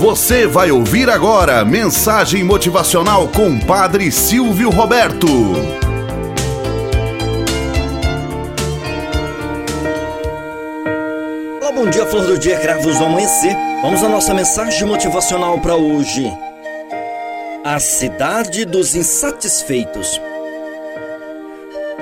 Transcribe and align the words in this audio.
Você 0.00 0.46
vai 0.46 0.70
ouvir 0.70 1.10
agora 1.10 1.62
mensagem 1.62 2.42
motivacional 2.42 3.28
com 3.28 3.60
Padre 3.60 4.10
Silvio 4.10 4.70
Roberto. 4.70 5.26
Olá, 11.60 11.70
bom 11.70 11.90
dia, 11.90 12.06
flor 12.06 12.24
do 12.24 12.38
dia, 12.38 12.58
cravos 12.58 12.96
do 12.96 13.04
amanhecer. 13.04 13.54
Vamos 13.82 14.02
à 14.02 14.08
nossa 14.08 14.32
mensagem 14.32 14.88
motivacional 14.88 15.60
para 15.60 15.76
hoje. 15.76 16.32
A 17.62 17.78
cidade 17.78 18.64
dos 18.64 18.94
insatisfeitos. 18.94 20.18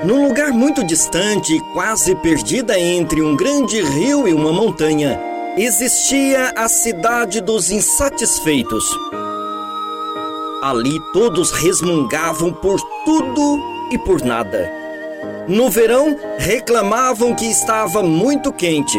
Num 0.05 0.25
lugar 0.25 0.53
muito 0.53 0.85
distante 0.85 1.53
e 1.53 1.59
quase 1.73 2.15
perdida 2.15 2.79
entre 2.79 3.21
um 3.21 3.35
grande 3.35 3.81
rio 3.81 4.25
e 4.25 4.33
uma 4.33 4.53
montanha, 4.53 5.19
existia 5.57 6.53
a 6.55 6.67
cidade 6.69 7.41
dos 7.41 7.71
insatisfeitos. 7.71 8.85
Ali 10.61 10.99
todos 11.13 11.51
resmungavam 11.51 12.53
por 12.53 12.79
tudo 13.05 13.59
e 13.91 13.97
por 13.97 14.21
nada. 14.21 14.71
No 15.47 15.69
verão, 15.69 16.17
reclamavam 16.37 17.33
que 17.33 17.45
estava 17.45 18.03
muito 18.03 18.51
quente. 18.53 18.97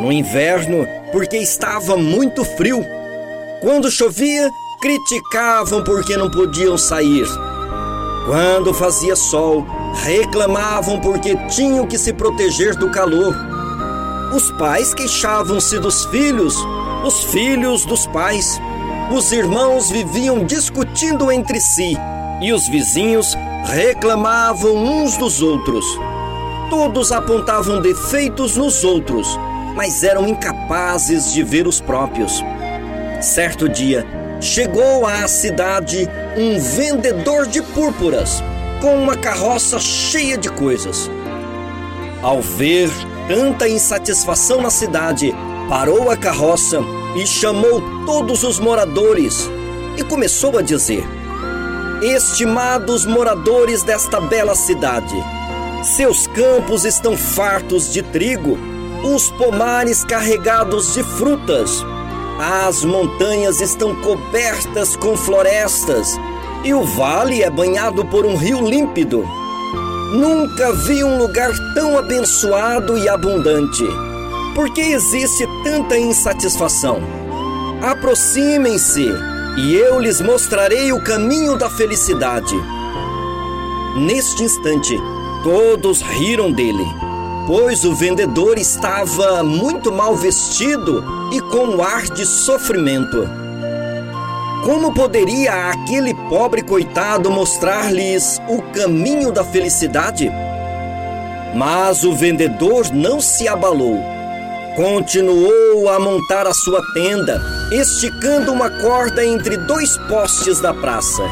No 0.00 0.12
inverno, 0.12 0.86
porque 1.12 1.36
estava 1.36 1.96
muito 1.96 2.44
frio. 2.44 2.84
Quando 3.60 3.90
chovia, 3.90 4.50
criticavam 4.80 5.82
porque 5.82 6.16
não 6.16 6.30
podiam 6.30 6.78
sair. 6.78 7.26
Quando 8.26 8.74
fazia 8.74 9.16
sol, 9.16 9.66
reclamavam 10.02 11.00
porque 11.00 11.36
tinham 11.48 11.86
que 11.86 11.98
se 11.98 12.12
proteger 12.12 12.76
do 12.76 12.90
calor. 12.90 13.55
Os 14.32 14.50
pais 14.52 14.92
queixavam-se 14.92 15.78
dos 15.78 16.04
filhos, 16.06 16.56
os 17.04 17.24
filhos 17.24 17.84
dos 17.84 18.06
pais. 18.06 18.60
Os 19.10 19.30
irmãos 19.30 19.88
viviam 19.88 20.44
discutindo 20.44 21.30
entre 21.30 21.60
si 21.60 21.96
e 22.40 22.52
os 22.52 22.66
vizinhos 22.68 23.34
reclamavam 23.64 24.76
uns 24.76 25.16
dos 25.16 25.40
outros. 25.40 25.84
Todos 26.68 27.12
apontavam 27.12 27.80
defeitos 27.80 28.56
nos 28.56 28.82
outros, 28.82 29.38
mas 29.76 30.02
eram 30.02 30.26
incapazes 30.26 31.32
de 31.32 31.44
ver 31.44 31.66
os 31.66 31.80
próprios. 31.80 32.42
Certo 33.20 33.68
dia, 33.68 34.04
chegou 34.40 35.06
à 35.06 35.26
cidade 35.28 36.08
um 36.36 36.58
vendedor 36.58 37.46
de 37.46 37.62
púrpuras 37.62 38.42
com 38.80 38.96
uma 38.96 39.16
carroça 39.16 39.78
cheia 39.78 40.36
de 40.36 40.50
coisas. 40.50 41.10
Ao 42.22 42.42
ver 42.42 42.90
tanta 43.28 43.68
insatisfação 43.68 44.60
na 44.60 44.70
cidade, 44.70 45.34
parou 45.68 46.10
a 46.10 46.16
carroça 46.16 46.80
e 47.16 47.26
chamou 47.26 47.82
todos 48.04 48.42
os 48.44 48.58
moradores 48.58 49.50
e 49.96 50.04
começou 50.04 50.58
a 50.58 50.62
dizer: 50.62 51.04
Estimados 52.02 53.04
moradores 53.06 53.82
desta 53.82 54.20
bela 54.20 54.54
cidade, 54.54 55.16
seus 55.82 56.26
campos 56.26 56.84
estão 56.84 57.16
fartos 57.16 57.92
de 57.92 58.02
trigo, 58.02 58.58
os 59.02 59.30
pomares 59.30 60.04
carregados 60.04 60.94
de 60.94 61.02
frutas, 61.02 61.84
as 62.38 62.84
montanhas 62.84 63.60
estão 63.60 63.94
cobertas 63.96 64.94
com 64.96 65.16
florestas 65.16 66.18
e 66.64 66.74
o 66.74 66.84
vale 66.84 67.42
é 67.42 67.50
banhado 67.50 68.04
por 68.04 68.26
um 68.26 68.36
rio 68.36 68.60
límpido. 68.60 69.45
Nunca 70.12 70.72
vi 70.72 71.02
um 71.02 71.18
lugar 71.18 71.52
tão 71.74 71.98
abençoado 71.98 72.96
e 72.96 73.08
abundante. 73.08 73.84
Por 74.54 74.72
que 74.72 74.80
existe 74.80 75.44
tanta 75.64 75.98
insatisfação? 75.98 77.00
Aproximem-se 77.82 79.04
e 79.58 79.74
eu 79.74 79.98
lhes 79.98 80.20
mostrarei 80.20 80.92
o 80.92 81.02
caminho 81.02 81.58
da 81.58 81.68
felicidade. 81.68 82.54
Neste 83.96 84.44
instante, 84.44 84.96
todos 85.42 86.02
riram 86.02 86.52
dele, 86.52 86.86
pois 87.46 87.84
o 87.84 87.94
vendedor 87.94 88.58
estava 88.58 89.42
muito 89.42 89.90
mal 89.90 90.14
vestido 90.14 91.04
e 91.32 91.40
com 91.40 91.66
um 91.66 91.82
ar 91.82 92.04
de 92.04 92.24
sofrimento. 92.24 93.45
Como 94.66 94.92
poderia 94.92 95.70
aquele 95.70 96.12
pobre 96.28 96.60
coitado 96.60 97.30
mostrar-lhes 97.30 98.42
o 98.48 98.60
caminho 98.72 99.30
da 99.30 99.44
felicidade? 99.44 100.28
Mas 101.54 102.02
o 102.02 102.12
vendedor 102.12 102.92
não 102.92 103.20
se 103.20 103.46
abalou. 103.46 104.02
Continuou 104.74 105.88
a 105.88 106.00
montar 106.00 106.48
a 106.48 106.52
sua 106.52 106.82
tenda, 106.92 107.40
esticando 107.70 108.52
uma 108.52 108.68
corda 108.68 109.24
entre 109.24 109.56
dois 109.56 109.96
postes 110.08 110.60
da 110.60 110.74
praça. 110.74 111.22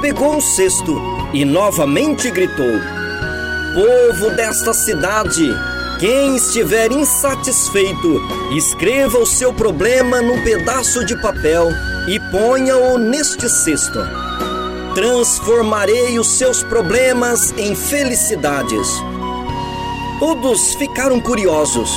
Pegou 0.00 0.36
um 0.36 0.40
cesto 0.40 0.96
e 1.34 1.44
novamente 1.44 2.30
gritou: 2.30 2.78
Povo 3.74 4.30
desta 4.36 4.72
cidade, 4.72 5.52
quem 5.98 6.36
estiver 6.36 6.92
insatisfeito, 6.92 8.20
escreva 8.56 9.18
o 9.18 9.26
seu 9.26 9.52
problema 9.52 10.22
num 10.22 10.44
pedaço 10.44 11.04
de 11.04 11.20
papel 11.20 11.70
e 12.06 12.20
ponha-o 12.30 12.96
neste 12.98 13.48
cesto. 13.48 13.98
Transformarei 14.94 16.16
os 16.20 16.38
seus 16.38 16.62
problemas 16.62 17.52
em 17.56 17.74
felicidades. 17.74 18.88
Todos 20.20 20.74
ficaram 20.74 21.20
curiosos. 21.20 21.90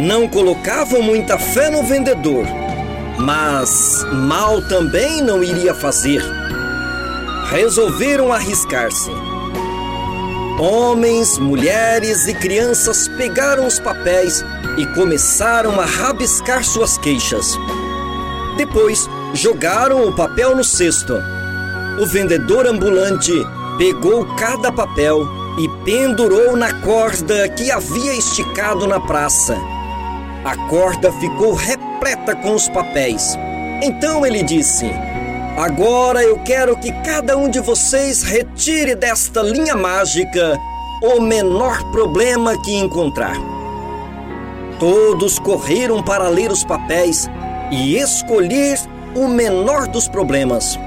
Não 0.00 0.28
colocavam 0.28 1.02
muita 1.02 1.38
fé 1.38 1.70
no 1.70 1.84
vendedor, 1.84 2.44
mas 3.16 4.04
mal 4.12 4.60
também 4.62 5.22
não 5.22 5.42
iria 5.42 5.72
fazer. 5.72 6.22
Resolveram 7.48 8.32
arriscar-se. 8.32 9.31
Homens, 10.58 11.38
mulheres 11.38 12.26
e 12.28 12.34
crianças 12.34 13.08
pegaram 13.08 13.66
os 13.66 13.80
papéis 13.80 14.44
e 14.78 14.86
começaram 14.94 15.80
a 15.80 15.84
rabiscar 15.84 16.62
suas 16.62 16.96
queixas. 16.98 17.58
Depois, 18.56 19.08
jogaram 19.34 20.06
o 20.06 20.14
papel 20.14 20.54
no 20.54 20.62
cesto. 20.62 21.14
O 22.00 22.06
vendedor 22.06 22.66
ambulante 22.66 23.32
pegou 23.78 24.24
cada 24.36 24.70
papel 24.70 25.26
e 25.58 25.68
pendurou 25.84 26.56
na 26.56 26.72
corda 26.80 27.48
que 27.48 27.70
havia 27.70 28.14
esticado 28.14 28.86
na 28.86 29.00
praça. 29.00 29.56
A 30.44 30.56
corda 30.68 31.10
ficou 31.12 31.54
repleta 31.54 32.36
com 32.36 32.54
os 32.54 32.68
papéis. 32.68 33.36
Então 33.82 34.24
ele 34.24 34.42
disse: 34.42 34.86
Agora 35.56 36.22
eu 36.22 36.38
quero 36.38 36.74
que 36.78 36.90
cada 37.02 37.36
um 37.36 37.48
de 37.48 37.60
vocês 37.60 38.22
retire 38.22 38.94
desta 38.94 39.42
linha 39.42 39.76
mágica 39.76 40.58
o 41.02 41.20
menor 41.20 41.78
problema 41.92 42.56
que 42.62 42.72
encontrar. 42.72 43.36
Todos 44.80 45.38
correram 45.38 46.02
para 46.02 46.28
ler 46.28 46.50
os 46.50 46.64
papéis 46.64 47.28
e 47.70 47.98
escolher 47.98 48.78
o 49.14 49.28
menor 49.28 49.86
dos 49.88 50.08
problemas. 50.08 50.78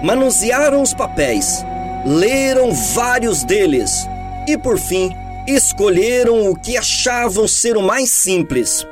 Manusearam 0.00 0.80
os 0.80 0.94
papéis, 0.94 1.64
leram 2.04 2.72
vários 2.72 3.42
deles 3.42 4.08
e, 4.46 4.56
por 4.56 4.78
fim, 4.78 5.10
escolheram 5.44 6.48
o 6.48 6.54
que 6.54 6.76
achavam 6.76 7.48
ser 7.48 7.76
o 7.76 7.82
mais 7.82 8.10
simples. 8.10 8.86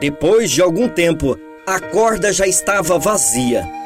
Depois 0.00 0.50
de 0.50 0.62
algum 0.62 0.88
tempo, 0.88 1.38
a 1.66 1.78
corda 1.78 2.32
já 2.32 2.46
estava 2.46 2.98
vazia. 2.98 3.81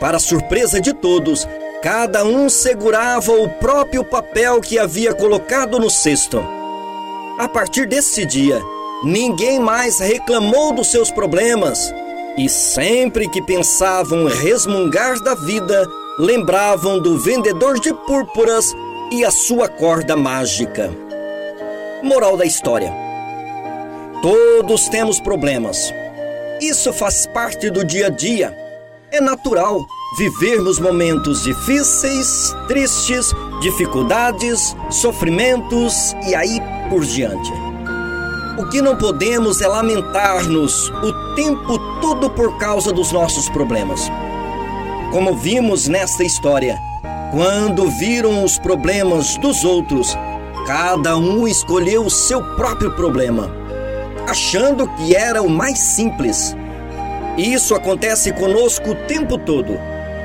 Para 0.00 0.18
surpresa 0.18 0.80
de 0.80 0.94
todos, 0.94 1.46
cada 1.82 2.24
um 2.24 2.48
segurava 2.48 3.32
o 3.32 3.48
próprio 3.50 4.02
papel 4.02 4.62
que 4.62 4.78
havia 4.78 5.12
colocado 5.12 5.78
no 5.78 5.90
cesto. 5.90 6.42
A 7.38 7.46
partir 7.46 7.86
desse 7.86 8.24
dia, 8.24 8.58
ninguém 9.04 9.60
mais 9.60 10.00
reclamou 10.00 10.72
dos 10.72 10.90
seus 10.90 11.10
problemas 11.10 11.92
e 12.38 12.48
sempre 12.48 13.28
que 13.28 13.42
pensavam 13.42 14.24
resmungar 14.24 15.20
da 15.20 15.34
vida, 15.34 15.86
lembravam 16.18 16.98
do 16.98 17.18
vendedor 17.18 17.78
de 17.78 17.92
púrpuras 17.92 18.74
e 19.12 19.22
a 19.22 19.30
sua 19.30 19.68
corda 19.68 20.16
mágica. 20.16 20.90
Moral 22.02 22.38
da 22.38 22.46
história: 22.46 22.90
Todos 24.22 24.88
temos 24.88 25.20
problemas. 25.20 25.92
Isso 26.60 26.90
faz 26.92 27.26
parte 27.26 27.68
do 27.68 27.84
dia 27.84 28.06
a 28.06 28.10
dia. 28.10 28.69
É 29.12 29.20
natural 29.20 29.84
vivermos 30.16 30.78
momentos 30.78 31.42
difíceis, 31.42 32.54
tristes, 32.68 33.32
dificuldades, 33.60 34.76
sofrimentos 34.88 36.14
e 36.28 36.34
aí 36.34 36.60
por 36.88 37.04
diante. 37.04 37.52
O 38.56 38.68
que 38.68 38.80
não 38.80 38.96
podemos 38.96 39.60
é 39.60 39.66
lamentar-nos 39.66 40.90
o 40.90 41.34
tempo 41.34 41.76
todo 42.00 42.30
por 42.30 42.56
causa 42.58 42.92
dos 42.92 43.10
nossos 43.10 43.48
problemas. 43.48 44.08
Como 45.10 45.34
vimos 45.34 45.88
nesta 45.88 46.22
história, 46.22 46.78
quando 47.32 47.90
viram 47.90 48.44
os 48.44 48.58
problemas 48.58 49.36
dos 49.38 49.64
outros, 49.64 50.16
cada 50.68 51.16
um 51.16 51.48
escolheu 51.48 52.06
o 52.06 52.10
seu 52.10 52.42
próprio 52.54 52.92
problema. 52.92 53.50
achando 54.28 54.86
que 54.94 55.16
era 55.16 55.42
o 55.42 55.48
mais 55.50 55.78
simples. 55.78 56.54
Isso 57.36 57.74
acontece 57.74 58.32
conosco 58.32 58.90
o 58.90 58.94
tempo 59.06 59.38
todo. 59.38 59.78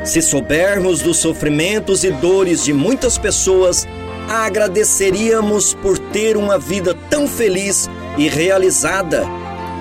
Se 0.04 0.22
soubermos 0.22 1.02
dos 1.02 1.18
sofrimentos 1.18 2.04
e 2.04 2.12
dores 2.12 2.64
de 2.64 2.74
muitas 2.74 3.18
pessoas, 3.18 3.88
agradeceríamos 4.30 5.74
por 5.74 5.98
ter 5.98 6.38
uma 6.38 6.58
vida 6.58 6.96
tão 7.10 7.28
feliz 7.28 7.90
e 8.18 8.28
realizada, 8.28 9.26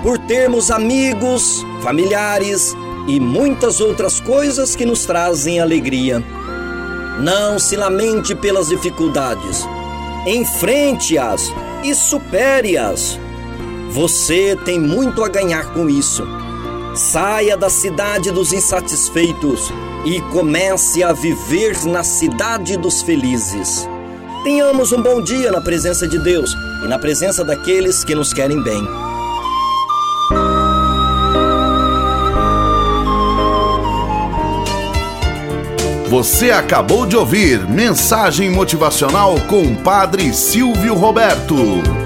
por 0.01 0.17
termos 0.17 0.71
amigos, 0.71 1.63
familiares 1.81 2.75
e 3.07 3.19
muitas 3.19 3.79
outras 3.79 4.19
coisas 4.19 4.75
que 4.75 4.85
nos 4.85 5.05
trazem 5.05 5.59
alegria. 5.59 6.23
Não 7.19 7.59
se 7.59 7.75
lamente 7.75 8.35
pelas 8.35 8.67
dificuldades, 8.67 9.65
enfrente-as 10.25 11.51
e 11.83 11.93
supere-as. 11.93 13.19
Você 13.91 14.57
tem 14.65 14.79
muito 14.79 15.23
a 15.23 15.29
ganhar 15.29 15.71
com 15.73 15.87
isso. 15.87 16.27
Saia 16.95 17.57
da 17.57 17.69
cidade 17.69 18.31
dos 18.31 18.53
insatisfeitos 18.53 19.69
e 20.05 20.21
comece 20.31 21.03
a 21.03 21.11
viver 21.11 21.83
na 21.83 22.05
cidade 22.05 22.77
dos 22.77 23.01
felizes. 23.01 23.85
Tenhamos 24.45 24.93
um 24.93 25.01
bom 25.01 25.21
dia 25.21 25.51
na 25.51 25.59
presença 25.59 26.07
de 26.07 26.17
Deus 26.17 26.55
e 26.85 26.87
na 26.87 26.97
presença 26.97 27.43
daqueles 27.43 28.05
que 28.05 28.15
nos 28.15 28.31
querem 28.31 28.63
bem. 28.63 28.87
Você 36.07 36.49
acabou 36.49 37.05
de 37.05 37.17
ouvir 37.17 37.67
Mensagem 37.67 38.49
Motivacional 38.49 39.35
com 39.49 39.63
o 39.63 39.75
Padre 39.75 40.33
Silvio 40.33 40.93
Roberto. 40.93 42.04